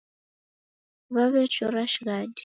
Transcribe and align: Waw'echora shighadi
Waw'echora 1.13 1.83
shighadi 1.93 2.39